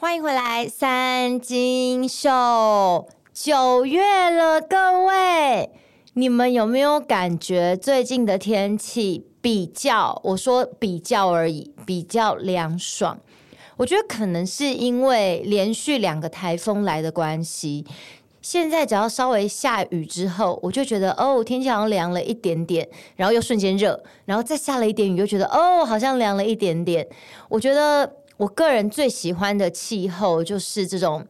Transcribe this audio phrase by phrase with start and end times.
[0.00, 5.68] 欢迎回来，三金秀，九月了，各位，
[6.14, 13.20] 你们有没有感觉最近的天气比较，我说比较而已，比较凉爽？
[13.76, 17.84] 我觉得可能是因为连续两个台风来的关系，
[18.40, 27.06] 现在只要稍微下雨之后，我就觉得哦，天气好像凉了一点点，然后又瞬间热，然后再下了一点雨，又觉得哦，好像凉了一点点。
[27.50, 28.10] 我觉得。
[28.40, 31.22] 我个人最喜欢的气候就是这种，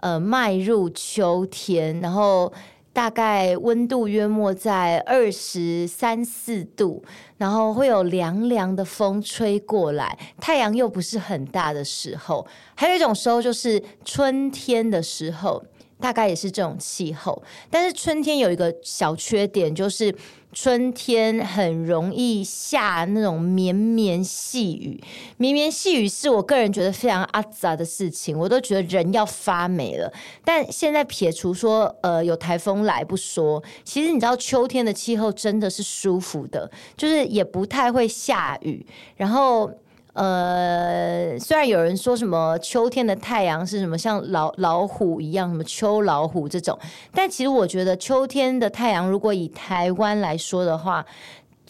[0.00, 2.52] 呃，迈入秋天，然后
[2.92, 7.02] 大概温度约莫在二十三四度，
[7.38, 12.46] 然后会有凉凉的风吹过来，太阳又不是很大的时候。
[12.74, 15.64] 还有一种时候就是春天的时候，
[16.00, 17.42] 大概也是这种气候。
[17.70, 20.14] 但是春天有一个小缺点，就是。
[20.50, 24.98] 春天很容易下那种绵绵细雨，
[25.36, 30.10] 绵绵细雨是我个人觉得非常阿杂的事情，我都觉得人要发霉了。
[30.42, 38.84] 但现在撇除说呃有台风来不说，其实你知道秋天的气候真的是舒服的，就是也不太会下雨，
[39.16, 39.70] 然后。
[40.18, 46.76] 呃，虽然有人说什么秋天的太阳是什么像老老虎一样，什么秋老虎这种，
[47.14, 51.06] 但其实我觉得秋天的太阳，如果以台湾来说的话，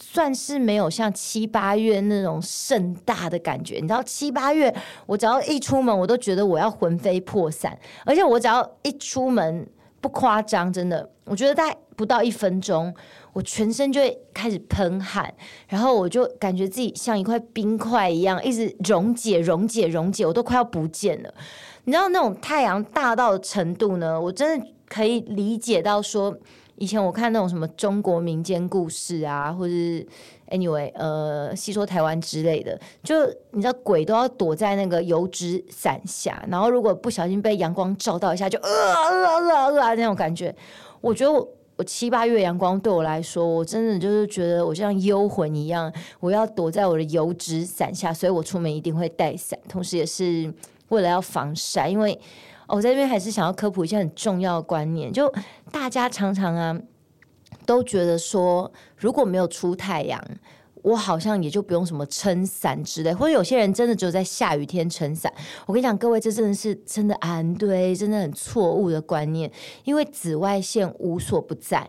[0.01, 3.75] 算是没有像七八月那种盛大的感觉。
[3.75, 9.69] 你知道七八月，我只要一出门，我都觉得我要魂飞魄散，而且我只要一出门，
[10.01, 12.95] 不夸张，真的，我觉得大概不到一分钟。
[13.39, 15.33] 我全身就会开始喷汗，
[15.69, 21.33] 然后我就感觉自己像一块冰块一样，一直溶解、溶解、溶解，我都快要不见了。
[21.85, 24.21] 你知道那种太阳大到的程度呢？
[24.21, 26.37] 我真的可以理解到说，
[26.75, 30.05] 以前我看那种什么中国民间故事啊，或者是
[30.51, 40.53] anyway 呃，戏说台湾之类的，就你知道鬼都要躲在那个油纸伞下，然后如果不小心被阳光照到一下，就呃呃呃呃那种感觉。
[41.01, 41.49] 我觉得我。
[41.79, 50.53] 我七八月阳光对我来说，我真的就是觉得我像幽魂一样，我要躲在我的油纸伞下，所以我出门一定会带伞，同时也是
[50.89, 51.89] 为了要防晒。
[51.89, 52.19] 因为
[52.67, 55.33] 我在这边还是想要科普一些很重要的观念，就
[55.71, 56.77] 大家常常啊
[57.65, 60.21] 都觉得说，如果没有出太阳。
[60.83, 65.33] 我好像也就不用什么撑伞之类，或者有些人真的只有在下雨天撑伞。
[65.67, 69.51] 我跟你讲，各位，这真的是真的安对，真的很错误的观念。
[69.85, 71.89] 因为紫外线无所不在，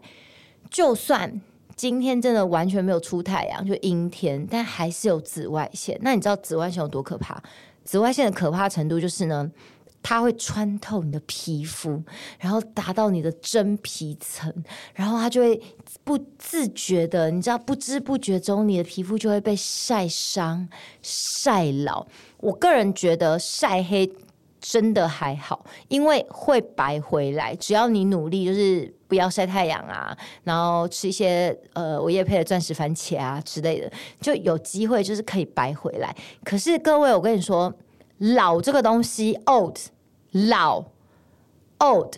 [0.69, 1.41] 就算
[1.75, 5.97] 今天真的完全没有出太阳，就阴天，但还是有紫外线。
[6.01, 7.41] 那你知道紫外线有多可怕？
[7.83, 9.51] 紫外线的可怕程度就是呢。
[10.01, 12.01] 它会穿透你的皮肤，
[12.39, 14.51] 然后达到你的真皮层，
[14.93, 15.61] 然后它就会
[16.03, 20.67] 不自觉的，你知道，不知不觉中，你的皮肤就会被晒伤、
[21.01, 22.07] 晒老。
[22.37, 24.09] 我个人觉得晒黑
[24.59, 36.15] 真的还好，因为会白回来，只要你努力，就是不要晒太阳啊，然后吃一些呃我业配的钻石番茄啊之类的，就有机会就是可以白回来。
[36.43, 37.71] 可是各位，我跟你说。
[38.19, 39.77] 老这个东西，old
[40.31, 40.83] 老
[41.79, 42.13] old，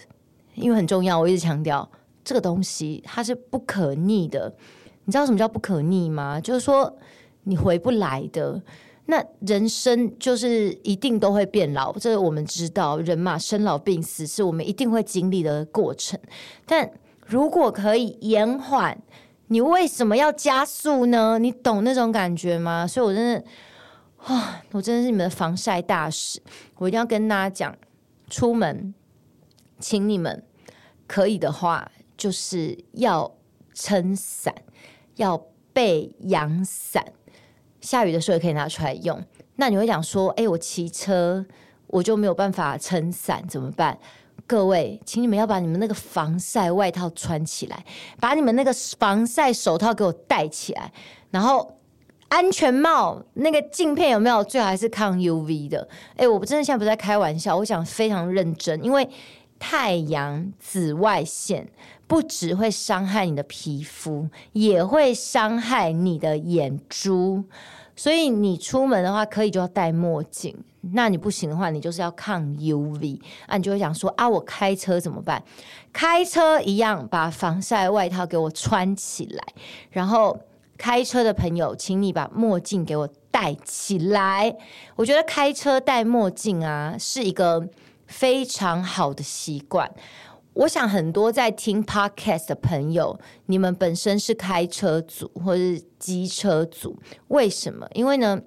[0.56, 1.88] 因为很重要，我一直强调
[2.24, 4.52] 这个东西它是不可逆的。
[5.06, 6.42] 你知道什么叫不可逆吗？
[6.42, 6.92] 就是说
[7.44, 8.62] 你回不来的。
[9.06, 16.20] 那人生就是一定都会变老，这个我们知道，人嘛，生老病死是我们一定会经历的过程。
[16.66, 16.90] 但
[17.26, 18.98] 如果可以延缓，
[19.48, 21.38] 你为什么要加速呢？
[21.38, 22.88] 你懂那种感觉吗？
[22.88, 23.44] 所以我真的。
[24.24, 26.40] 啊、我真的是你们的防晒大使，
[26.78, 27.78] 我一定要跟大家讲，
[28.30, 28.94] 出门，
[29.80, 30.44] 请你们
[31.08, 33.36] 可以的话，就是要
[33.74, 34.54] 撑伞，
[35.16, 35.44] 要
[35.74, 37.04] 备阳伞，
[37.82, 39.22] 下雨的时候也可以拿出来用。
[39.56, 41.44] 那你会讲说，哎，我骑车
[41.88, 43.98] 我就没有办法撑伞，怎么办？
[44.46, 47.84] 各位，请你们要把你们那个防晒外套穿起来，
[48.20, 50.94] 把你们那个防晒手套给我戴起来，
[51.32, 51.76] 然后。
[52.32, 54.42] 安全帽那个镜片有没有？
[54.46, 55.86] 最好还是抗 UV 的。
[56.16, 58.82] 哎，我真的现在不在开玩笑，我想非常认真。
[58.82, 59.08] 因为
[59.60, 61.68] 太阳紫外线
[62.08, 67.44] 不只会伤害你的皮肤，也会伤害你的眼珠。
[67.98, 70.56] 所以你出门的话，可以就要戴墨镜。
[70.94, 73.20] 那你不行的话，你就是要抗 UV。
[73.46, 75.44] 啊，你就会想说啊，我开车怎么办？
[75.92, 79.44] 开车一样，把防晒外套给我穿起来，
[79.90, 80.40] 然后。
[80.82, 84.58] 开车的朋友，请你把墨镜给我戴起来。
[84.96, 87.70] 我觉得开车戴墨镜啊，是一个
[88.08, 89.94] 非常好的习惯。
[90.54, 96.98] 我想很多在听 Podcast 的朋友，你们本身是开车族或是机车族，
[97.28, 97.88] 为什么？
[97.94, 98.42] 因为呢，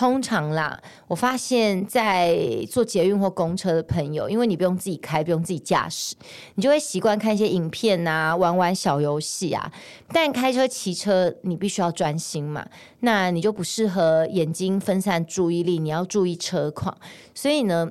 [0.00, 2.34] 通常啦，我发现，在
[2.70, 6.16] 坐捷运或公车的朋友，因为你不用自己开，不用自己驾驶，
[6.54, 9.70] 你就会习惯看一些影片啊，玩玩小游戏啊。
[10.10, 12.66] 但开车、骑车，你必须要专心嘛，
[13.00, 16.96] 那你就不适合眼睛分散注意力，你要注意车况。
[17.34, 17.86] 所以呢，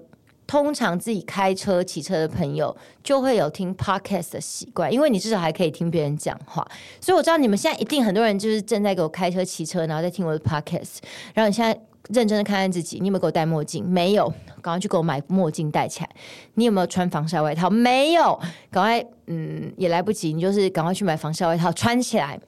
[0.48, 6.68] 通常自己开车、骑车的朋友就会有听 podcast 的习惯，因为你至少还可以听别人讲话。
[7.00, 10.98] 所以我知道你们现在一定很多人就是正在给我开车、骑车，然后在听我的 podcast，
[11.36, 11.80] 然后你现在。
[12.08, 13.88] 认真的看看自己，你有没有给我戴墨镜？
[13.88, 14.28] 没有，
[14.62, 16.10] 赶快去给我买墨镜戴起来。
[16.56, 17.70] 你有没有穿防晒外套？
[17.70, 18.40] 没有，
[18.72, 22.40] 赶快，嗯，也来不及，你就是赶快去买防晒外套穿起来。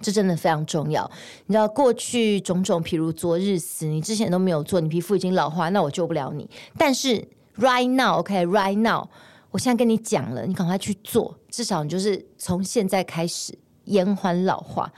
[0.00, 1.10] 这真的非常重要。
[1.46, 6.48] 你知道过去种种，譬如昨日死，你之前都没有做，你皮肤已经老化，那我救不了你。
[6.76, 9.06] 但是 right now，OK，right now，
[9.50, 14.92] 我现在跟你讲了，你赶快去做，至少你就是从现在开始延缓老化。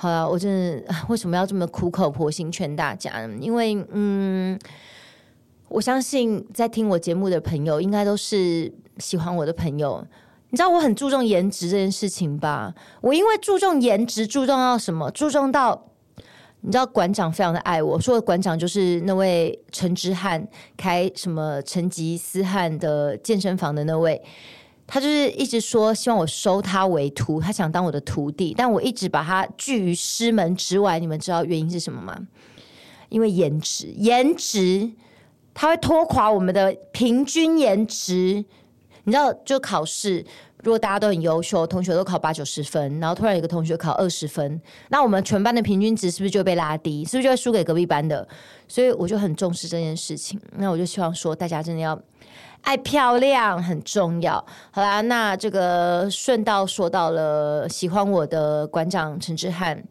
[0.00, 3.36] 好了，我真的为什么要这么苦口婆心劝大家呢？
[3.40, 4.56] 因为，嗯，
[5.68, 10.06] 我相信在听我节目的朋友，应该都是喜欢我的朋友。
[10.50, 12.72] 你知道我很注重颜值这件事情吧？
[13.00, 15.10] 我因为注重颜值，注重到什么？
[15.10, 15.90] 注重到
[16.60, 20.46] 你知道馆长非常的爱我，说的馆长就是那位陈之汉
[20.76, 24.22] 开什么成吉思汗的健身房的那位。
[24.90, 30.98] 他就是一直说希望我收他为徒，他想当我的徒弟，但我一直把他拒于师门之外。
[30.98, 32.18] 你们知道原因是什么吗？
[33.10, 34.90] 因为颜值，颜值，
[35.52, 38.42] 他会拖垮我们的平均颜值。
[39.04, 40.24] 你知道，就考试，
[40.62, 44.58] 如果大家都很优秀，同学都考八九十分，然后突然有个同学考二十分，
[44.88, 47.04] 那我们全班的平均值是不是就被拉低？
[47.04, 48.26] 是不是就会输给隔壁班的？
[48.66, 50.40] 所以我就很重视这件事情。
[50.56, 52.00] 那我就希望说，大家真的要。
[52.68, 59.82] 爱漂亮很重要，好啦，那这个顺道说到了喜欢我的馆长陈志汉，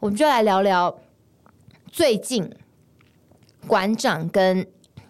[0.00, 0.98] 我们就来聊聊
[1.92, 2.50] 最近
[3.66, 4.66] 馆长跟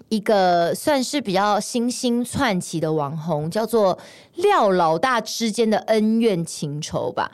[0.09, 3.97] 一个算是比较新兴窜起的网红，叫做
[4.35, 7.31] 廖老大之间的恩怨情仇吧。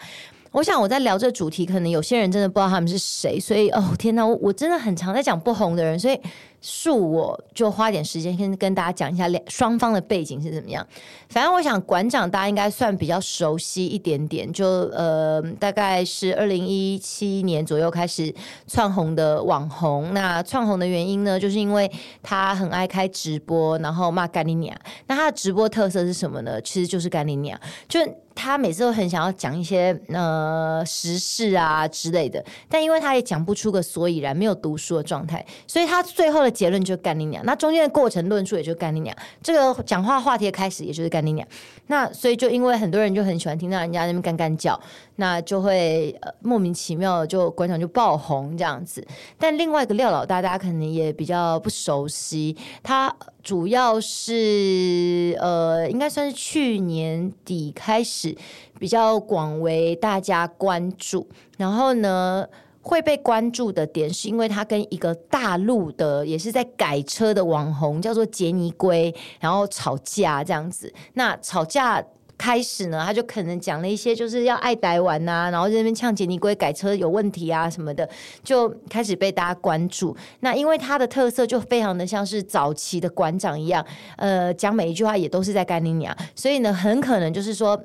[0.52, 6.20] 我想我在聊这主题，可能有些人真的不知道他们是谁，所以哦天哪，我我真的很常在讲不红的人，所以。
[6.64, 10.84] 恕我就花点时间先跟大家讲一下两双方的背景是怎么样。
[11.28, 18.34] 反正我想馆长大家应该算比较熟悉一点点，就呃大概是二零一七年左右开始
[18.66, 20.14] 窜红的网红。
[20.14, 21.90] 那窜红的原因呢，就是因为
[22.22, 24.74] 他很爱开直播，然后骂干你娘。
[25.06, 26.58] 那他的直播特色是什么呢？
[26.62, 28.00] 其实就是干你娘，就。
[28.36, 37.44] 他每次都很想要讲一些呃时事啊之类的，但因为他也讲不出个所以然，没有读书的状态，所以他最后的结论就是干你娘。
[37.44, 41.46] 那中间的过程论述也就干你娘，这个讲话话题的开始也就是干你娘。
[41.88, 44.80] 那所以就因为很多人就很喜欢听到人家那边干干叫，
[45.16, 49.06] 那就会莫名其妙就馆长就爆红这样子。
[49.38, 58.34] 但另外一个廖老大，大家可能也比较不熟悉，他主要是呃应该算是去年底开始。
[58.76, 62.46] 比较广为大家关注，然后呢，
[62.84, 70.92] 会被关注的点是因为他跟一个大陆的也是在改车的网红叫做杰尼龟，然后吵架这样子。
[71.14, 72.04] 那吵架
[72.36, 78.06] 开始呢，他就可能讲了一些就是要爱台湾呐，然后在那边呛杰尼龟改车有问题啊什么的，
[78.42, 80.14] 就开始被大家关注。
[80.40, 83.82] 那因为他的特色就非常的像是早期的馆长一样，
[84.18, 87.82] 呃，讲每一句话也都是在干你娘，所以呢，很可能就是说。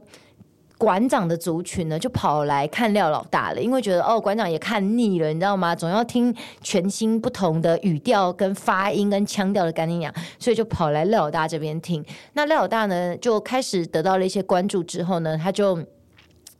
[0.80, 5.76] 馆长的族群呢，就跑来看廖老大了，因为觉得哦，馆长也看腻了，你知道吗？
[5.76, 6.34] 总要听
[6.64, 12.04] 全新不同的语调、跟发音、跟腔调的干你娘，所以就跑来廖老大这边听。
[12.34, 15.78] 那廖老大呢，就开始得到了一些关注之后呢，他就。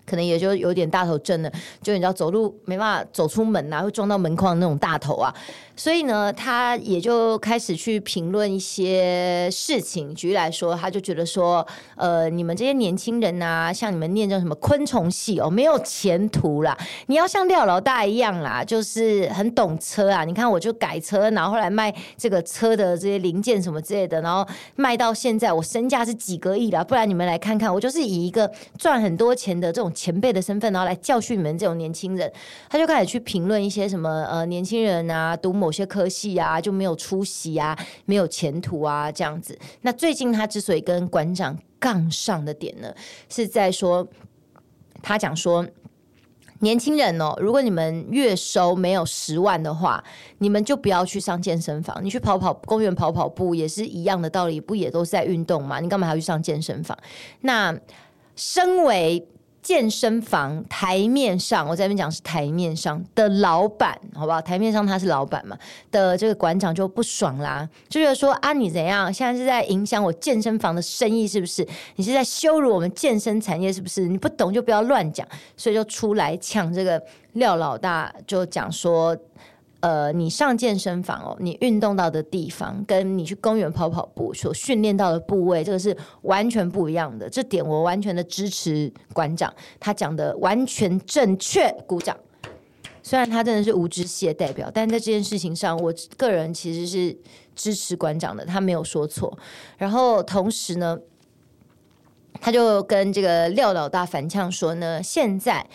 [0.06, 1.52] 可能也就有点大头症了，
[1.84, 5.32] 就你知道走路没办法走出门啊，会撞到门框那种大头啊，
[5.80, 10.14] 所以呢，他也就开始去评论一些事情。
[10.14, 16.78] 举例来说，他就觉得说，呃，你们这些年轻人啊，像你们念这什么昆虫系哦，没有前途啦。
[17.06, 20.26] 你要像廖老大一样啦，就是很懂车啊。
[20.26, 24.46] 你看，我就改车，然后后来卖这个车的这些零件什么之类的，然后
[24.76, 26.84] 卖到现在，我身价是几个亿啦。
[26.84, 29.90] 不然你们来看看，我就是以一个赚很多钱的这种。
[30.00, 32.32] 前辈的身份，然后来教训你们这种年轻人，
[32.70, 39.56] 他就开始去评论一些什么呃年轻人啊，读某有些科系啊就没有出息啊，没有前途啊这样子。
[39.82, 42.92] 那最近他之所以跟馆长杠上的点呢，
[43.30, 44.08] 是在说
[45.04, 45.64] 他讲说
[46.62, 50.04] 年轻人哦，如果你们月收没有十万的话，
[50.40, 55.80] 你们就不要去上健身房，你去跑跑公园跑跑步也是一样的道理，不也都是在运动吗？
[55.80, 56.98] 你干嘛还要去上健身房？
[57.42, 57.80] 那
[58.36, 59.28] 身为
[59.70, 64.42] 健身房台面上，我在那边讲是台面上的老板，好不好？
[64.42, 65.56] 台面上他是老板嘛
[65.92, 69.14] 的这个馆长就不爽啦，就觉得说啊，你怎样？
[69.14, 71.64] 现在是在影响我健身房的生意是不是？
[71.98, 74.08] 你是在羞辱我们健身产业是不是？
[74.08, 77.00] 你不懂就不要乱讲，所以就出来抢这个
[77.34, 79.16] 廖老大，就讲说。
[79.82, 87.30] 呃，你上健身房哦，你运动到的地方，跟你去公园跑跑步所训练到的部位，这个是完全不一样的。
[87.30, 92.18] 这点我完全的支持馆长，他讲的完全正确，鼓掌。
[93.02, 97.18] 虽然他真的是无知系的代表，但在这件事情上，我个人其实是
[97.56, 99.38] 支持馆长的，他没有说错。
[99.78, 101.00] 然后同时呢，
[102.42, 105.66] 他就跟这个廖老大反呛说呢，现在。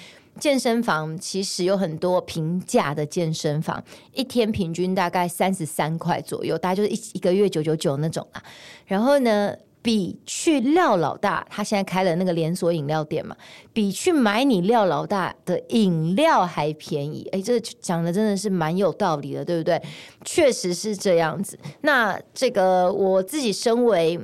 [0.40, 8.42] 健身房其实有很多平价的健身房，一天平均大概三十三块左右，大概就是一一个月九九九那种啊。
[8.86, 13.36] 然后呢，比去廖老大，他现在开了那个连锁饮料店嘛，
[13.72, 17.28] 比去买你廖老大的饮料还便宜。
[17.32, 19.80] 诶，这讲的真的是蛮有道理的，对不对？
[20.24, 21.58] 确实是这样子。
[21.82, 24.20] 那这个我自己身为。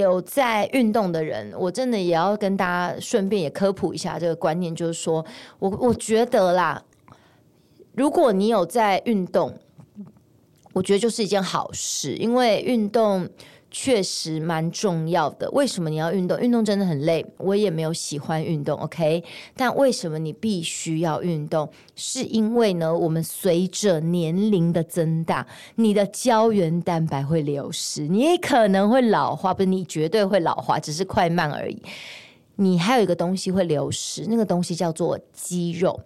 [0.00, 5.24] 有在运动的人，我真的也要跟大家顺便也科普一下这个观念，就是说
[5.58, 6.82] 我我觉得啦，
[7.94, 9.52] 如果你有在运动，
[10.72, 13.28] 我觉得就是一件好事，因为运动。
[13.74, 15.50] 确实蛮重要的。
[15.52, 16.38] 为什么你要运动？
[16.38, 19.24] 运动真的很累，我也没有喜欢运动，OK？
[19.56, 21.66] 但为什么你必须要运动？
[21.96, 31.82] 是因为呢，我们随着年龄的增大，你的胶原蛋白会流失，你可能会老化，不是你绝对会老化，只是快慢而已。
[32.56, 35.98] 你还有一个东西会流失，那个东西叫做肌肉。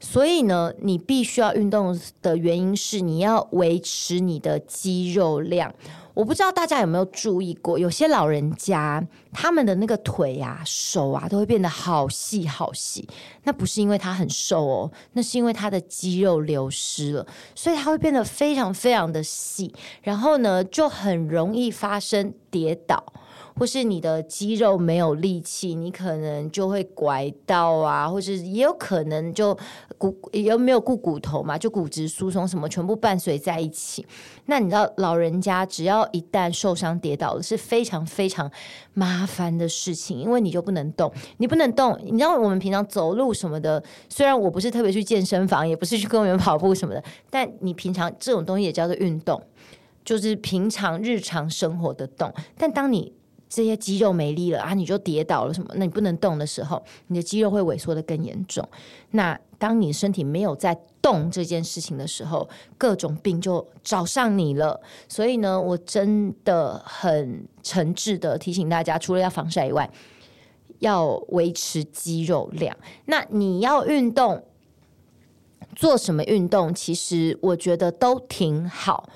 [0.00, 5.72] 所以呢，你必须要运动的原因是你要维持你的肌肉量。
[6.14, 13.06] 我不知道大家有没有注意过，有些老人家他们的那个腿啊、手啊都会变得好细好细。
[13.42, 19.74] 那不是因为他很瘦哦，那是因为他的肌肉流失了，所以他会变得非常非常的细。
[20.02, 23.12] 然后呢，就很容易发生跌倒。
[23.56, 29.56] 或是你的肌肉没有力气，你可能就会拐到啊，或者也有可能就
[29.96, 34.04] 骨也没有顾骨头嘛，就骨质疏松什么全部伴随在一起。
[34.46, 38.50] 那你知道老人家只要一旦受伤跌倒了，是非常非常
[38.92, 41.98] 麻烦的事情，因为你就不能动，你不能动。
[42.02, 49.40] 你知道我们平常走路什么的，虽然我不是特别去健身房，也不是去公园跑步什么的，但你平常这种东西也叫做运动，
[50.04, 52.32] 就是平常日常生活的动。
[52.58, 53.12] 但当你
[53.48, 55.70] 这些肌肉没力了啊，你就跌倒了什么？
[55.76, 58.68] 那你不能动的时候，你的肌肉会萎缩得更严重。
[59.12, 64.80] 那当你身体没有在动这件事情的时候，各种病就找上你了。
[65.08, 69.88] 所以呢，我真的很诚挚的提醒大家，除了要防晒以外，
[70.80, 72.76] 要维持肌肉量。
[73.04, 74.44] 那你要运动，
[75.76, 76.74] 做什么运动？
[76.74, 79.08] 其实我觉得都挺好。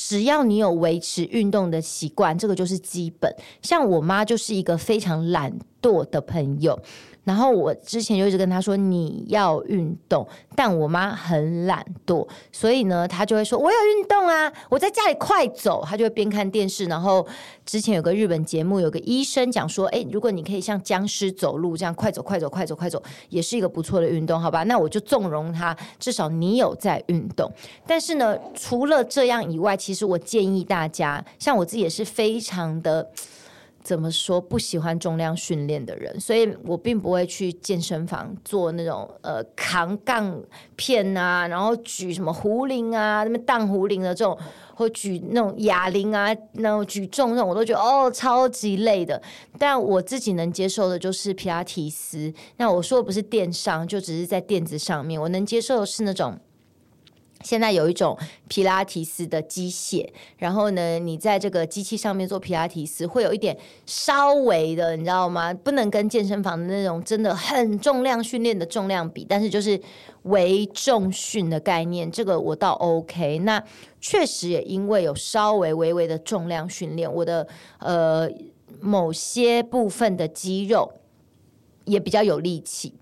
[0.00, 3.34] 只要你有维持运动的习惯，这个就是基本。
[3.62, 5.52] 像我妈就是一个非常懒
[5.82, 6.78] 惰的朋友。
[7.28, 16.86] 然后我之前就一直跟他说，你要运动，但我妈很懒惰，所以呢，他就会说我有运动啊，我在家里快走，他就会边看电视。
[16.86, 17.26] 然后
[17.66, 24.62] 之前有个日本节目，有个医生讲说，哎，如果你可以像僵尸走路这样快走快走快走快走，也是一个不错的运动，好吧？
[24.62, 27.52] 那我就纵容他，至少你有在运动。
[27.86, 33.10] 但是呢，除了这样以外，其实我建议大家，像我自己也是非常的。
[33.88, 40.38] 怎么说不喜欢重量训练的人，所以我并不会去健身房做那种呃扛杠
[40.76, 44.38] 片啊，然后举什么壶铃啊，那么荡壶铃的这种，
[44.74, 49.22] 或举那种哑铃啊，那种举重那种，我都觉得哦超级累的。
[49.58, 52.30] 但我自己能接受的就是皮拉提斯。
[52.58, 56.38] 那我说的不是电上，就只是在垫子上面，我能接受的是那种。
[57.44, 58.18] 现在有一种
[58.48, 65.54] 皮拉提斯的机械，然后呢，你在这个机器上面做皮拉提斯，会有一点稍微的，你知道吗？
[65.54, 69.80] 不能跟健身房的那种真的很重量训练的重量比，但是就是
[70.24, 73.38] 微重训的概念，这个我倒 OK。
[73.38, 73.62] 那
[74.00, 77.46] 确实也因为有稍微微微的重量训练，我的
[77.78, 78.28] 呃
[78.80, 80.92] 某些部分的肌肉
[81.84, 82.94] 也比较有力气。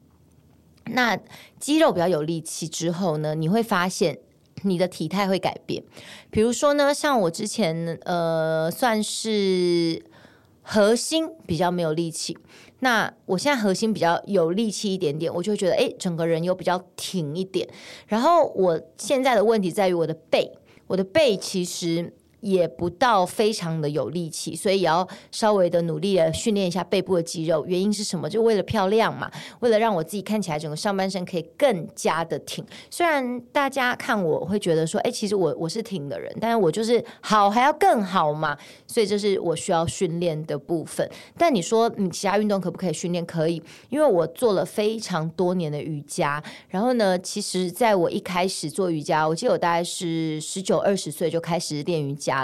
[0.91, 1.19] 那
[1.59, 4.19] 肌肉比较有力气之后呢，你会发现。
[4.63, 5.83] 你的体态会改变，
[6.31, 10.03] 比如说呢，像我之前呃，算是
[10.63, 12.37] 核心比较没有力气，
[12.81, 17.69] 那我现在核心比较有力气一点点，我就会觉得诶，整个人又比较挺一点。
[18.07, 20.51] 然后我现在的问题在于我的背，
[20.87, 22.13] 我的背其实
[22.47, 27.65] 也不到非常的有力气，所以也要稍微的努力的训练一下背部的肌肉。
[27.67, 28.31] 原因是什么？
[28.31, 32.65] 就为了漂亮嘛，为了让我自己看起来整个上半身可以更加的挺。
[32.89, 41.09] 虽然大家看我会觉得说，哎，其实我我是挺的人，但是我就是好还要更好嘛，所以这是我需要训练的部分。
[41.37, 43.25] 但你说你其他运动可不可以训练？
[43.25, 46.43] 可以，因为我做了非常多年的瑜伽。
[46.69, 52.36] 然后呢，其实在我一开始做瑜伽，我记得我大概是十九二十岁就开始练瑜伽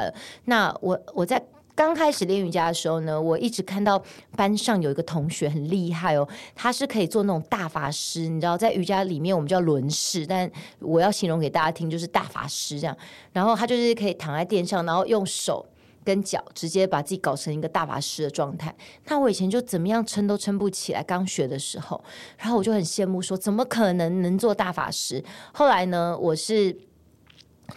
[0.44, 1.42] 那我我在
[1.74, 4.00] 刚开始练瑜伽的时候呢，我一直看到
[4.36, 10.48] 班上有一个同学很厉害哦，他是可以做那种大法师，你知道，在瑜伽里面我们叫轮式，但
[10.80, 12.94] 我要形容给大家听，就是大法师这样。
[13.32, 15.64] 然后他就是可以躺在垫上，然后用手
[16.04, 18.72] 跟脚直接把自己搞成一个大法师的状态。
[19.06, 22.04] 那我以前就怎么样撑都撑不起来，刚学的时候，
[22.36, 25.24] 然后我就很羡慕说，怎么可能能做大法师？
[25.54, 26.76] 后来呢，我是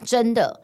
[0.04, 0.62] 真的。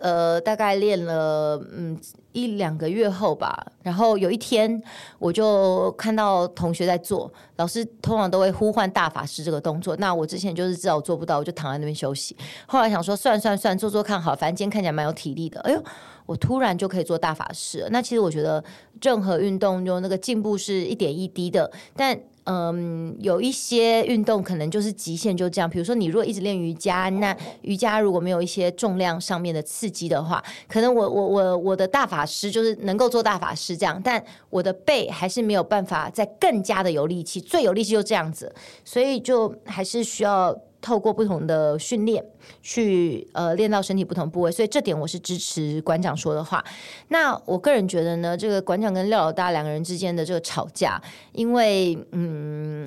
[0.00, 1.98] 呃，大概练了嗯
[2.34, 4.82] 一两个月后吧，然后有一天
[5.18, 9.96] 我就看到同学在做，老师通常都会呼唤大法师这个动作。
[9.96, 12.36] 那我之前就是知道我做不到，我就躺在那边休息。
[12.66, 15.60] 后来想说，算算算，做做看好，反正今天看起来蛮有体力的。
[15.60, 15.82] 哎呦，
[16.26, 17.88] 我突然就可以做大法师了。
[17.90, 18.62] 那其实我觉得
[19.00, 22.18] 任何运动就那个进步是一点一滴的，但。
[22.46, 25.70] 嗯，有一些运动可能就是极限就这样。
[25.70, 38.54] 比如说，你如果一直练瑜伽，那瑜伽如果没有一些重量上面的刺激的话，可能我我我我的大法师就是能够做大法师这样，但我的背还是没有办法再更加的有力气，最有力气就这样子，
[38.84, 40.56] 所以就还是需要。
[40.84, 42.22] 透过不同的训练
[42.60, 46.62] 去呃练到身体不同部位，所以这点我是支持馆长说的话。
[47.08, 51.00] 那我个人觉得呢，这个馆长跟廖老大两个人之间的这个吵架，
[51.32, 52.86] 因为嗯。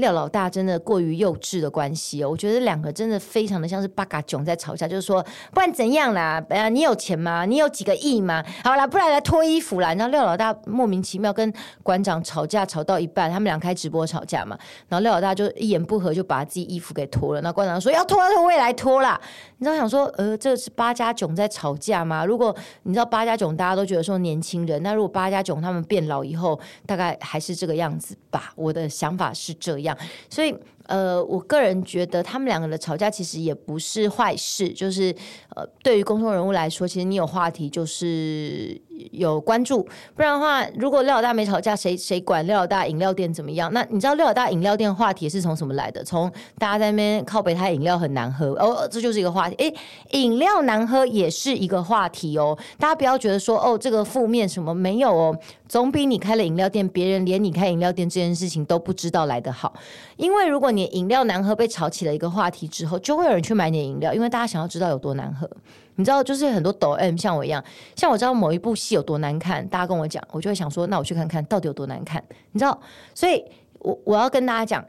[0.00, 6.44] 廖老大真的过于幼稚的关系哦，我觉得两个真的非常的像是八嘎囧在吵架，就是说不然怎样啦？
[6.48, 7.44] 呃，你有钱吗？
[7.44, 8.44] 你有几个亿吗？
[8.64, 9.94] 好啦，不然来脱衣服啦。
[9.94, 11.52] 然后廖老大莫名其妙跟
[11.82, 14.58] 馆长吵架，吵到一半，他们俩开直播吵架嘛。
[14.88, 17.40] 然后廖老大就一言不合就把自己衣服给脱了。
[17.42, 19.20] 那馆长说要脱就我也来脱啦。
[19.58, 22.24] 你知道想说，呃，这是八加囧在吵架吗？
[22.24, 22.54] 如果
[22.84, 28.52] 你知道八加囧，大家都觉得说年轻人，那如果八加囧他们变老以后，大概还是这个样子吧。
[28.56, 29.89] 我的想法是这样
[30.28, 30.54] 所以，
[30.86, 35.14] 呃，我个人觉得他们两个的吵架其实也不是坏事，就是
[35.54, 38.80] 呃，对于公众人物来说，其实你有话题就是。
[39.12, 39.82] 有关注，
[40.14, 43.72] 不然的话，如果廖老大没吵架，谁谁管廖老大饮料店怎么样？
[43.72, 46.04] 那你知道廖老大饮料店话题是从什么来的？
[46.04, 49.54] 从大家在那边靠北，他饮料很难喝哦，这就是一个话题。
[49.56, 49.74] 诶，
[50.10, 52.58] 饮料难喝也是一个话题哦。
[52.78, 55.34] 大家不要觉得说哦，这个负面什么没有哦，
[55.66, 59.72] 总比你开了饮料店，别人连你开饮料店这件事情都不知道来得好。
[60.18, 65.48] 因为如果你饮料难喝被炒起了一个话题之后，就会有人去买你的饮料，因为大家想要知道有多难喝。
[65.96, 67.62] 你知道，就是很多抖 M 像我一样，
[67.94, 72.24] 像我知道某一部戏有多难看，大家跟我讲，我就会想说，那我去看看到底有多难看。
[72.52, 72.80] 你知道，
[73.14, 73.44] 所以
[73.80, 74.84] 我我要跟大家讲，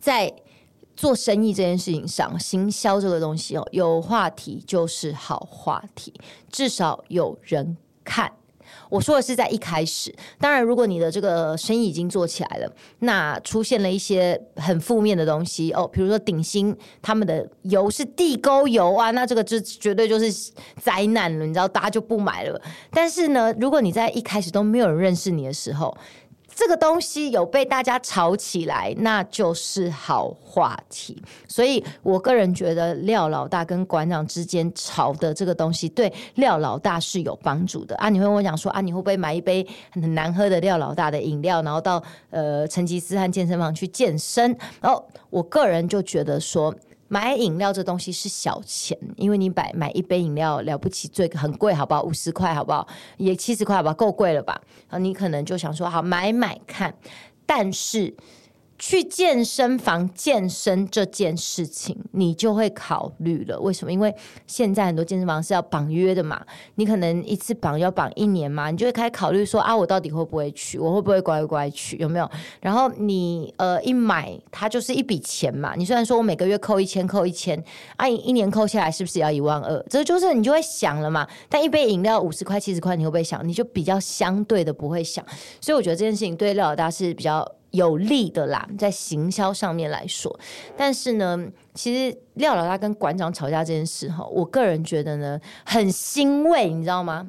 [0.00, 0.32] 在
[0.96, 6.14] 做生意这件事情上，行销这个东西哦，有话题就是好话题，
[6.50, 8.32] 至少有人看。
[8.88, 22.60] 我说的是在一开始，当然，如果你的这个生意已经做起来了，那出现了一些很负面的东西哦，比如说鼎新他们的油是地沟油啊，那这个就绝对就是灾难了，你知道，大家就不买了。
[22.90, 25.96] 但是呢，如果你在一开始都没有人认识你的时候，
[26.60, 31.16] 这个东西有被大家炒起来，那就是好话题。
[31.48, 38.10] 所以我个人觉得廖老大跟馆长之间炒的这个东西，对廖老大是有帮助的啊！
[38.10, 44.54] 你会问我讲说啊，你会不会买一杯很难喝的廖老大的饮料，然后到呃成吉思汗健身房去健身？
[44.82, 46.74] 然后我个人就觉得说。
[47.12, 52.04] 买饮料这东西是小钱，因为你买买一杯饮料了不起，最很贵，好不好？
[52.04, 52.86] 五十块，好不好？
[53.16, 53.94] 也七十块，好吧好？
[53.94, 54.60] 够贵了吧？
[54.88, 56.94] 然后，你可能就想说，好，买买看，
[57.44, 58.14] 但是。
[58.80, 63.60] 去健身房健身这件事情，你就会考虑了。
[63.60, 63.92] 为什么？
[63.92, 64.12] 因为
[64.46, 66.40] 现在很多健身房是要绑约的嘛，
[66.76, 70.78] 你可能一次绑要绑一年嘛，你就会开始考虑说啊，我到底会不会去？
[70.78, 71.98] 我会不会乖乖去？
[71.98, 72.28] 有没有？
[72.62, 75.74] 然后你呃一买，它就是一笔钱嘛。
[75.76, 77.62] 你虽然说我每个月扣一千，扣一千，
[77.96, 79.78] 啊，一年扣下来是不是要一万二？
[79.90, 81.28] 这就是你就会想了嘛。
[81.50, 83.46] 但一杯饮料五十块、七十块，你会不会想？
[83.46, 85.22] 你就比较相对的不会想。
[85.60, 87.46] 所以我觉得这件事情对廖老大是比较。
[87.70, 90.38] 有利的啦，在行销上面来说，
[90.76, 91.38] 但是呢，
[91.74, 97.28] 其实廖老大跟馆长吵架这件事哈，我个人觉得呢，很欣慰，你知道吗？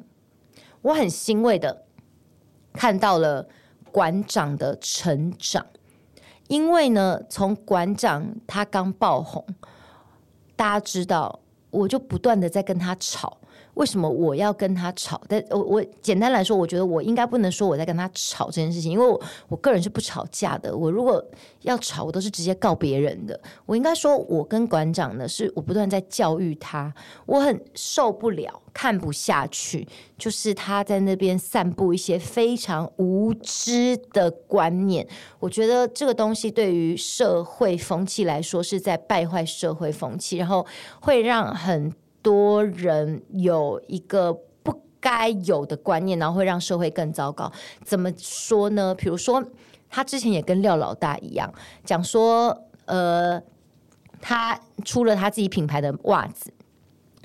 [0.82, 1.84] 我很欣慰的
[2.72, 3.48] 看到了
[3.92, 5.64] 馆长的成长，
[6.48, 9.46] 因为呢，从馆长他刚爆红，
[10.56, 13.38] 大家知道，我就不断的在跟他吵。
[13.74, 15.20] 为什么我要跟他吵？
[15.26, 20.76] 但我我简单来说，我觉得我应该不能说我在跟他吵这件事情，因为我我个人是不吵架的。
[20.76, 21.24] 我如果
[21.62, 23.40] 要吵，我都是直接告别人的。
[23.64, 26.92] 我应该说，我跟馆长呢，是我不断在教育他。
[27.24, 35.06] 我很受不了，看不下去，就是他在那边散布一些非常无知的观念。
[35.40, 40.66] 我觉得这个东西对于社会风气来说，是在败坏社会风气，然后
[41.00, 41.90] 会让很。
[42.22, 44.32] 多人有一个
[44.62, 47.50] 不该有的观念，然后会让社会更糟糕。
[47.84, 48.94] 怎么说呢？
[48.94, 49.44] 比如说，
[49.90, 51.52] 他之前也跟廖老大一样，
[51.84, 52.56] 讲说，
[52.86, 53.42] 呃，
[54.20, 56.52] 他出了他自己品牌的袜子，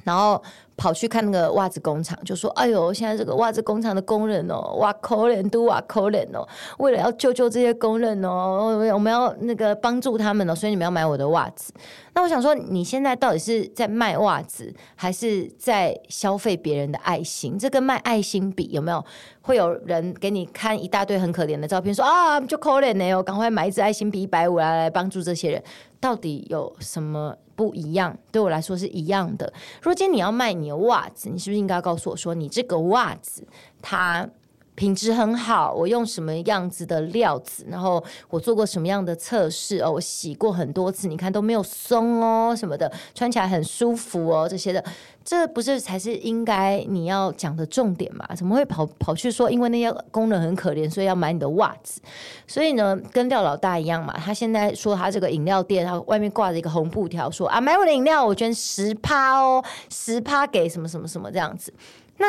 [0.08, 0.42] 然后。
[0.80, 11.74] 跑去看那个袜子工厂，就说：“哎呦，现在这个袜子工厂的工人哦，哇可怜都哇可怜哦，为了要救救这些工人哦，我们要那个帮助他们哦，所以你们要买我的袜子。
[12.14, 17.58] 那我想说，你现在到底是在卖袜子，还是在消费别人的爱心？
[17.58, 19.04] 这跟卖爱心比，有没有？
[19.42, 25.64] 会有人给你看一大堆很可怜的照片，说啊，就可怜呢，我赶快买一支爱心笔一百五来来帮助这些人，
[26.00, 29.52] 到底有什么？”不一样，对我来说是一样的。
[29.82, 33.48] 如果今天你要卖你的袜子，你是不是应该告诉我说，你这个袜子
[33.82, 34.30] 它
[34.78, 44.84] 品质很好，我用什么样子的料子，然后我做过什么样的测试哦，我洗过很多次，你看都没有松哦什么的，穿起来很舒服哦这些的。
[45.26, 48.24] 这不是才是应该你要讲的重点嘛？
[48.36, 52.00] 怎么会跑跑去说，因为那些工人很可怜，所以要买你的袜子？
[52.46, 54.14] 所以呢，跟廖老大一样嘛。
[54.18, 61.74] 他现在说他这个饮料店，他外面挂着一个红布条，说啊，买我的饮料，我捐十趴哦，十趴给什么什么什么这样子。
[62.18, 62.28] 那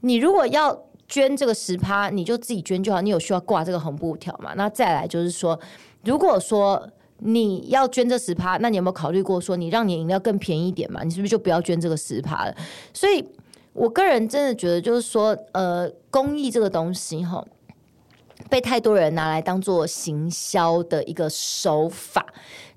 [0.00, 3.00] 你如果要捐这个十趴，你就自己捐就好。
[3.00, 4.52] 你有需要挂这个红布条嘛？
[4.54, 5.58] 那再来就是说，
[6.04, 6.88] 如果说。
[7.20, 11.02] 你要捐这十趴，那你有没有考虑过说，你让你饮料更便宜一点嘛？
[11.02, 12.54] 你是不是就不要捐这个十趴了？
[12.94, 13.24] 所以，
[13.72, 17.44] 我个人真的觉得，就是说，呃，公益这个东西哈，
[18.48, 22.24] 被太多人拿来当做行销的一个手法。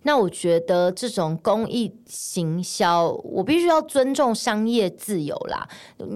[0.03, 5.67] 那我觉得这种公益行销，我必须要尊重商业自由啦。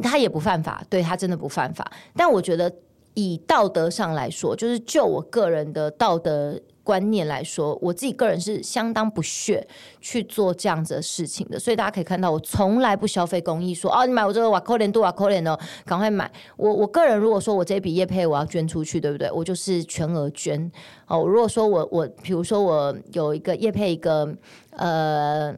[0.02, 1.89] 他也不犯法，对，他真的不犯法。
[2.15, 2.71] 但我觉得
[3.13, 6.60] 以道德上来说，就是就我个人的道德。
[6.86, 9.67] 观念来说，我自己个人是相当不屑
[10.00, 16.32] 去做这样子的事情的，所以大家可以看到，我从来不消费公益，说哦，你买我这个瓦扣脸多瓦扣连哦，赶快买。
[16.56, 19.32] 我我个人如果说我这笔业配我要捐出去，对不对？
[19.32, 20.71] 我就是全额捐。
[21.08, 24.32] 哦，如果说我我比如说我有一个业配一个
[24.71, 25.52] 呃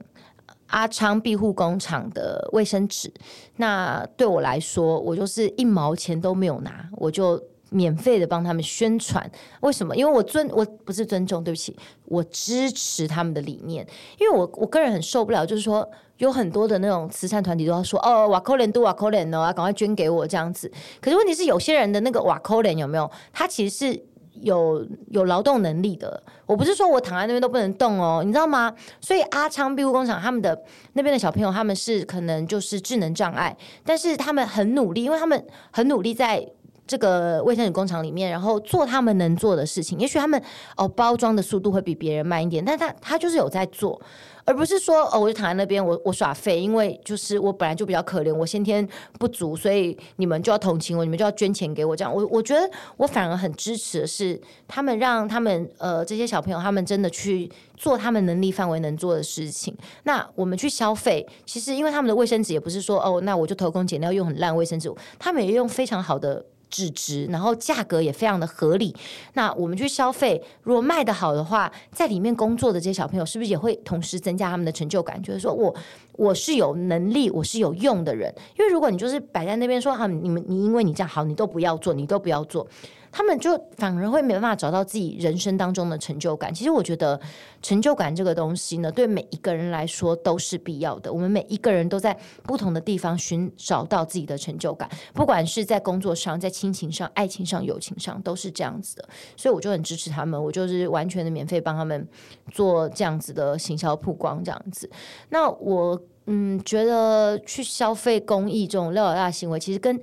[0.67, 3.11] 阿昌庇护工厂的卫生纸，
[3.57, 7.43] 那对我来说，我就是一毛钱都没有拿，我就。
[7.69, 9.29] 免费的帮他们宣传，
[9.61, 9.95] 为什么？
[9.95, 11.75] 因为我尊我不是尊重，对不起，
[12.05, 13.85] 我支持他们的理念。
[14.19, 20.71] 因为我我个人很受不了，就是说有很多的那种慈善团体都要说哦，瓦扣脸都瓦扣脸哦，要赶快捐给我这样子。
[21.01, 23.09] 可是问题是，有些人的那个瓦扣脸有没有？
[23.33, 24.05] 他其实是
[24.41, 26.23] 有有劳动能力的。
[26.45, 28.73] 我不是说我躺在那边都不能动哦，你知道吗？
[29.01, 30.57] 所以阿昌庇护工厂他们的
[30.93, 36.47] 那边的小朋友，他们是可能就是智能障碍，但是他们很努力，因为他们很努力在。
[36.87, 39.99] 这个卫生纸工厂里面，然后做他们能做的事情。
[39.99, 40.41] 也许他们
[40.77, 44.01] 哦包装的速度会比别人慢一点，但他他就是有在做，
[44.45, 48.87] 而不是说哦我就躺在那边我我耍废，因为就是我本来就比较可怜，我先天
[49.19, 52.13] 不足，所以你们就要同情我，你们就要捐钱给我这样。
[52.13, 59.75] 我我觉得我反而很支持的是他们让他们呃这些小朋友他们真的去做他们能力范围能做的事情。
[60.03, 66.45] 那我们去消费，其实因为他们的卫生纸也不是说哦那我就偷工减料用很烂卫生纸，他们也用非常好的。
[66.69, 68.95] 质质，然后价格也非常的合理。
[69.33, 75.21] 那我们去消费，如果卖得好的话，在里面工作的这些小朋友，是不是也会同时增加他们的成就感？
[75.21, 75.73] 就是说我
[76.13, 78.33] 我是有能力，我是有用的人。
[78.57, 82.67] 因为如果你就是摆在那边说，啊，你们你因为你这样好，你都不要做，你都不要做。
[83.11, 86.53] 他们就反而会没办法找到自己人生当中的成就感。
[86.53, 87.19] 其实我觉得
[87.61, 91.11] 成就感这个东西呢，对每一个人来说都是必要的。
[91.11, 99.09] 我们每一个人都在不同的地方寻找到自己的成就感，不管是在工作上、在亲情上、爱情上、友情上，都是这样子的。
[99.35, 102.07] 所以我就很支持他们，我就是完全的免费帮他们
[102.51, 104.89] 做这样子的行销曝光，这样子。
[105.29, 109.99] 那我嗯觉得去消费公益这种廖老大行为，其实跟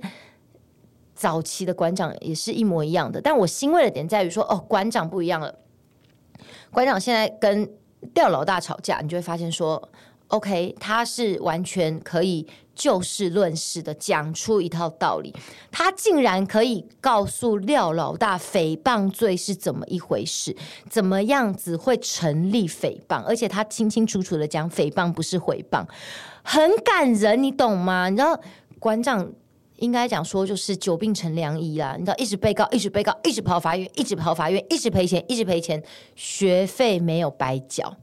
[1.15, 5.55] 早期的馆长也是一模一样的，但我欣慰的点在于说，哦，馆长不一样了。
[6.71, 7.67] 馆长现在跟
[8.13, 9.89] 廖老大吵架，你就会发现说
[10.27, 15.33] ，OK，他是完全可以就事论事的讲出一套道理。
[15.71, 20.53] 他竟然可以告诉廖老大诽谤罪是怎么一回事，
[20.89, 25.85] 怎么样子会成立诽谤，而且他清清楚楚的讲诽谤不是毁谤，
[26.43, 28.09] 很感人，你懂吗？
[28.09, 28.37] 你知道？
[28.77, 29.31] 馆长
[29.77, 35.81] 应该讲说就是久病成良医啦，你知道一直被告，一直被告，一直跑法院，一直跑法院，一直赔钱，一直赔钱，
[36.15, 37.95] 学费没有白缴。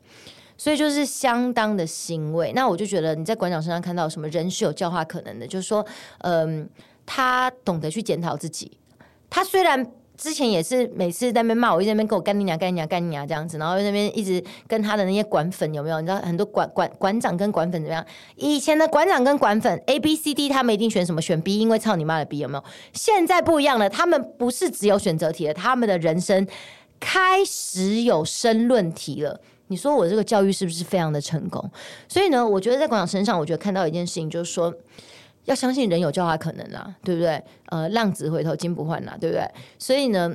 [0.59, 2.53] 所以就是相当的欣慰。
[2.53, 5.85] 那我就觉得你在馆长身上看到什么人是有教化可能的，就是说，
[6.19, 6.69] 嗯，
[7.05, 8.79] 他懂得去检讨自己。
[9.29, 9.85] 他虽然
[10.16, 16.01] 之前也是每次在那边骂我，一直在那边跟我干你娘、干你娘、干你娘这样子，然后那边一直跟他的那些管粉有没有？
[16.01, 18.05] 你知道很多管管馆长跟管粉怎么样？
[18.37, 21.20] 以前的馆长跟管粉 A B C D 他们一定选什么？
[21.20, 22.64] 选 B，因为操你妈的 B 有没有？
[22.92, 26.46] 现在不一样了，他们不是只有选择题了，他们的人生
[27.01, 29.40] 开始有申论题了。
[29.68, 31.70] 你说我这个教育是不是非常的成功？
[32.07, 34.72] 所以呢，我觉得在馆长身上，我觉得看到一件事情，就是说
[35.44, 37.42] 要相信人有教化可能啦，对不对？
[37.66, 39.48] 呃，浪子回头金不换啦，对不对？
[39.78, 40.35] 所以呢，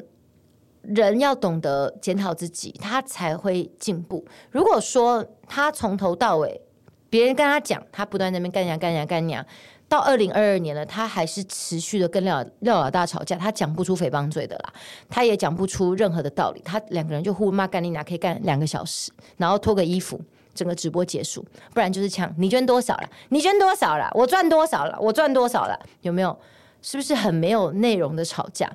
[0.82, 4.26] 人要懂得检讨自己，他才会进步。
[4.52, 6.62] 如果说他从头到尾，
[7.10, 9.46] 别人跟他讲，他不断在那边干娘干娘干娘。
[9.90, 14.74] 到二零二二年了，他还是持续的跟廖廖老大吵架，他讲不出诽谤罪的啦，
[15.08, 20.20] 他也讲不出任何的道理，他两个人就互骂干你俩可以干两个小时，然后脱个衣服，
[20.58, 26.38] 整个直播结束，不然就是抢你捐多少了，你捐多少了，我赚多少了，我赚多少了，有没有？
[26.82, 28.72] 是不是很没有内容的吵架？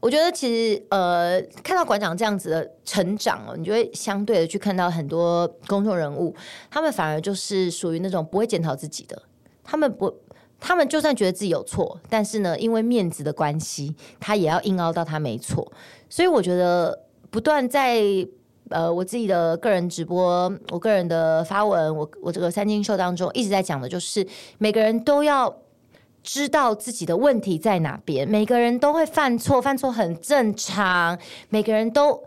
[0.00, 6.34] 我觉得其实呃，看到馆长这样子的成长哦，你就会相对的去看到很多公众人物，
[6.70, 9.20] 他们反而就是属于那种不会检讨自己的。
[9.62, 10.14] 他们不，
[10.58, 15.70] 他们就算觉得自己有错，但是呢，因为面子的关系，他也要硬凹到他没错。
[16.08, 18.00] 所以我觉得，不断在
[18.70, 25.54] 呃我自己的个人直播、我个人的发文、我我这个三金秀当中，一直在讲的就是，每个人都要
[26.22, 28.26] 知道自己的问题在哪边。
[28.26, 31.18] 每个人都会犯错，犯错很正常。
[31.50, 32.24] 每个人都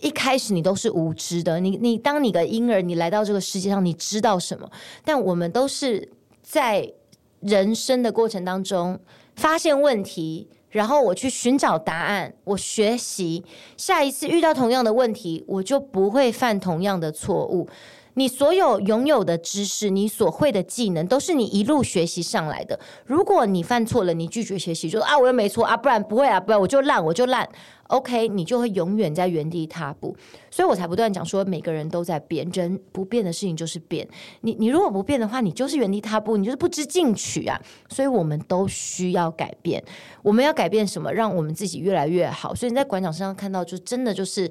[0.00, 4.68] 一开始你都是无知的，你你当你个婴儿，你来到这个世界上，你知道什么？
[5.04, 6.10] 但我们都是。
[6.46, 6.92] 在
[7.40, 9.00] 人生的过程当中，
[9.34, 13.44] 发现问题，然后我去寻找答案，我学习，
[13.76, 17.68] 下一次遇到同样的问题，我就不会犯同样的错误。
[18.14, 22.78] 你所有拥有的知识，你所会的技能，都是你一路学习上来的。
[23.06, 27.48] 如果你犯错了，你拒绝学习，就说啊，我又没错啊，不然不会啊，不然我就烂，我就烂。
[27.88, 30.16] OK，你就会永远在原地踏步。
[30.50, 34.08] 所以我才不断讲说，每个人都在变，人不变的事情就是变。
[34.40, 37.60] 你你如果不变的话，你就是原地踏步，你就是不知进取啊。
[37.90, 39.84] 所以我们都需要改变。
[40.22, 41.12] 我们要改变什么？
[41.12, 42.54] 让我们自己越来越好。
[42.54, 44.50] 所以你在馆长身上看到，就真的就是。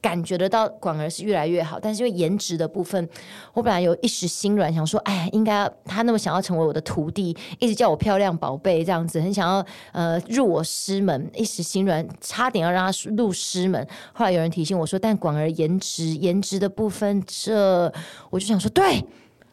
[0.00, 3.08] 感觉得到广儿是越来越好，但是因为颜值的部分，
[3.52, 13.86] 我本来有一时心软，想说，哎，应该他那么想要成为我的徒弟，一直叫我漂亮宝贝这样子，很想要呃入我师门，一时心软，差点要让他入师门。
[14.12, 17.92] 后来有人提醒我说，但广儿颜值颜值的部分，这
[18.30, 19.04] 我就想说，对，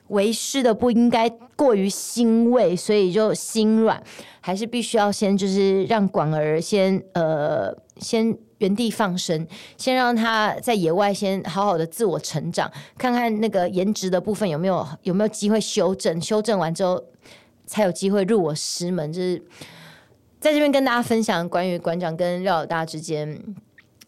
[0.09, 4.01] 为师的不应该过于欣慰，所以就心软，
[4.41, 8.37] 还是必须要先就是让广儿先呃先。
[8.59, 12.67] 原地放生，先让他在野外先好好的自我成长，
[12.97, 16.99] 看看那个颜值的部分有没有有没有机会修正，修正完之后
[17.67, 19.13] 才有机会入我师门。
[19.13, 19.39] 就是
[20.39, 23.39] 在这边跟大家分享关于馆长跟廖老大之间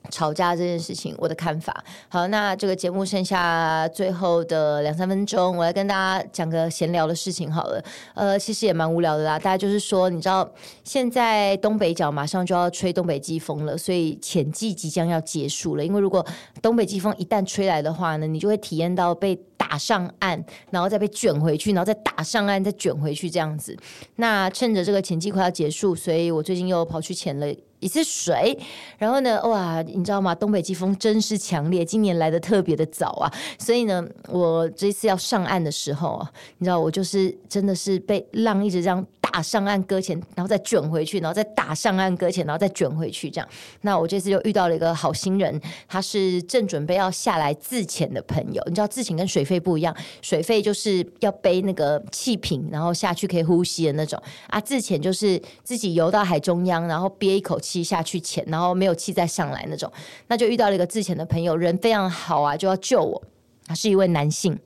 [0.09, 1.83] 吵架这件事情，我的看法。
[2.07, 7.83] 好，那这个节目剩下最后的两三分钟，我来跟大家讲个闲聊的事情好了。
[8.15, 9.37] 呃，其实也蛮无聊的啦。
[9.39, 10.49] 大家就是说，你知道
[10.83, 15.85] 现在东北角马上就要吹东北季风了，所以潜季即将要结束了。
[15.85, 16.25] 因为如果
[16.61, 23.77] 东北季风一旦吹来的话呢，你就会体验到被打上岸，然后再被卷回去，然后再打上岸，再卷回去这样子。
[24.15, 27.47] 那趁着这个潜季快要结束，所以我最近又跑去潜了。
[27.79, 28.57] 一次水，
[28.97, 30.35] 然后呢，哇，你知道吗？
[30.35, 43.47] 东北季风真是强烈，今年来的特别的早啊，所以呢，我这次要上岸的时候啊，你知道，我就是真的是被浪一直这样打上岸搁浅，然后再卷回去，然后再打上岸搁浅，然后再卷回去，这样。
[43.81, 48.61] 那我这次就遇到了一个好心人，他是正准备要下来自潜的朋友。
[48.65, 57.68] 你知道自潜跟水肺不一样，水肺就是要背那个气瓶，然后下去可以呼吸的那种啊，自潜就是自己游到海中央，然后憋一口气。
[57.69, 59.91] 气下去潜，然后没有气再上来那种，
[60.27, 63.21] 那就遇到了一个自潜的朋友，人非常好啊，就要救我。
[63.67, 64.57] 他是一位男性。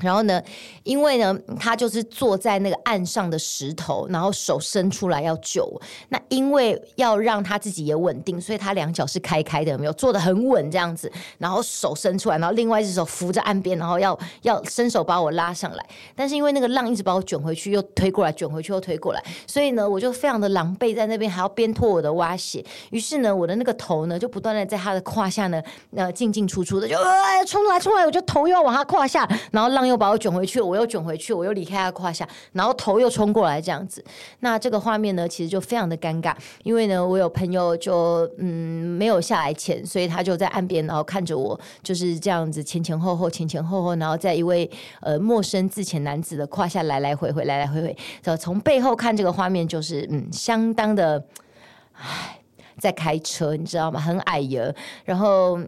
[0.00, 0.42] 然后呢，
[0.82, 5.80] 因为呢，他就是坐在那个岸上的石头，然后手伸出来要救我。
[6.08, 11.10] 那因为要让他自己也稳定，所以他两脚是开开的，有没有坐得很稳这样子。
[11.38, 15.86] 然后手伸出来，然后另外一只手扶着岸边，然后要要伸手把我拉上来。
[16.16, 22.64] 但是因为那个浪一直把我卷回去，又推过来，卷回去又推过来，所以呢，我就非常的狼狈，在那边还要边拖我的蛙鞋。
[22.90, 25.62] 于是呢，我的那个头呢，就不断的在他的胯下呢，
[25.94, 29.81] 呃，进进出出的，就呃冲出来冲出来，我就头又要往他胯下，然后浪。
[29.86, 34.04] 又把我卷回去，我又卷回去，我又离开他胯下，然后头又冲过来这样子。
[34.40, 47.96] 那这个画面呢，其实就非常的尴尬，因为呢，我有朋友就嗯没有下来潜，所以他就在岸边，然后看着我就是这样子前前后后前前后后，然后在一位呃陌生自潜男子的胯下来来回回来来回回。
[48.36, 51.24] 从背后看这个画面，就是嗯相当的
[51.94, 52.38] 唉。
[52.78, 54.00] 在开车，你知道吗？
[54.00, 54.64] 很矮呀。
[55.04, 55.60] 然后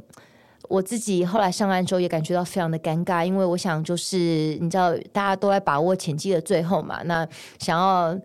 [0.69, 7.27] 我自己后来上岸之后，也感觉到非常的尴尬，因为我想就是你知道，大家都在把握前期的最后嘛，那
[7.59, 8.19] 想要。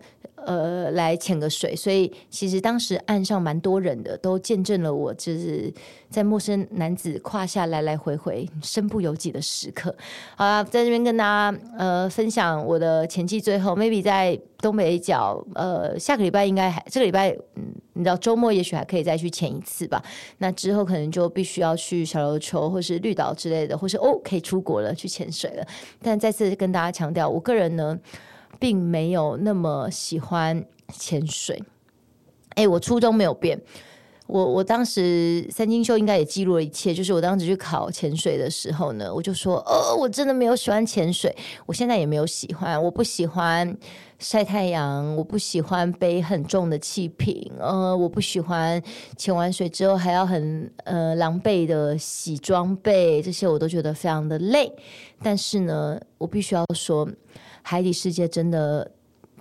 [0.46, 5.72] 呃，来潜个水，所以其实当时岸上蛮多人的，都见证了我就是
[6.08, 9.94] 在陌生男子胯下来来回回身不由己的时刻。
[10.36, 20.02] 好啦，在这边跟大家呃分享我的潜季最后，maybe 在东北角，呃，下个礼拜应该还这个礼拜，嗯，你知道周末也许还可以再去潜一次吧。
[20.38, 25.66] 那之后可能就必须要去小琉球或是绿岛之类的，或是哦可以出国了去潜水了。
[26.02, 27.98] 但再次跟大家强调，我个人呢。
[28.60, 31.60] 并没有那么喜欢潜水，
[32.50, 33.60] 哎，我初衷没有变。
[34.26, 41.34] 我我当时三金秀应该也记录了一切，就是我当时去考潜水的时候呢，我就说，哦，我真的没有喜欢潜水，
[41.66, 43.76] 我现在也没有喜欢，我不喜欢
[44.20, 48.80] 晒太阳，我不喜欢背很重的气瓶，呃，我不喜欢
[49.16, 54.72] 潜完水之后还要很呃狼狈的洗装备，这些我都觉得非常的累。
[55.24, 57.08] 但是呢，我必须要说。
[57.62, 58.90] 海底世界真的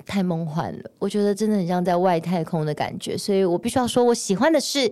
[0.05, 4.91] 太梦幻了，我觉得真的很像在外太空的感觉，所以我必须要说，我喜欢的是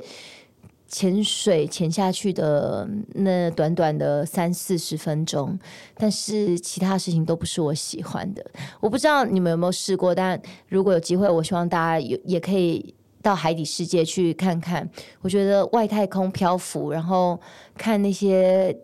[0.88, 5.58] 潜水潜下去的那短短的三四十分钟，
[5.96, 8.46] 但是其他事情都不是我喜欢的。
[8.80, 14.90] 我不知道你们有没有试过，但如果有机会，我希望大家也也可以到海底世界去看看。
[15.22, 17.40] 我觉得外太空漂浮，然后
[17.78, 18.78] 看那些。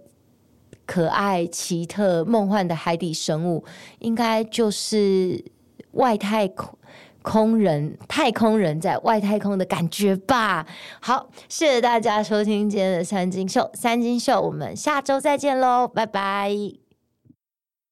[0.86, 3.64] 可爱、奇特、梦幻的海底生物，
[4.00, 5.44] 应该就是
[5.92, 6.78] 外太空
[7.22, 10.66] 空人、太空人在外太空的感觉吧。
[11.00, 16.83] 好，谢谢大家收听今天的三金秀，三金秀，我们下周再见喽，拜拜。